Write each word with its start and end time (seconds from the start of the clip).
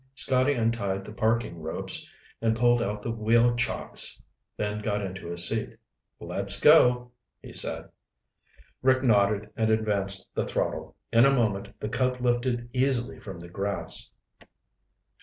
Scotty 0.15 0.53
untied 0.53 1.05
the 1.05 1.11
parking 1.11 1.59
ropes 1.61 2.09
and 2.41 2.55
pulled 2.55 2.81
out 2.81 3.03
the 3.03 3.11
wheel 3.11 3.55
chocks, 3.55 4.19
then 4.57 4.81
got 4.81 5.05
into 5.05 5.27
his 5.27 5.47
seat. 5.47 5.77
"Let's 6.19 6.59
go," 6.59 7.11
he 7.39 7.53
said. 7.53 7.91
Rick 8.81 9.03
nodded 9.03 9.51
and 9.55 9.69
advanced 9.69 10.27
the 10.33 10.43
throttle. 10.43 10.95
In 11.13 11.23
a 11.23 11.29
moment 11.35 11.79
the 11.79 11.87
Cub 11.87 12.17
lifted 12.19 12.67
easily 12.73 13.19
from 13.19 13.37
the 13.37 13.49
grass. 13.49 14.09